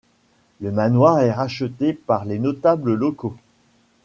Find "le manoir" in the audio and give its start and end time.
0.61-1.19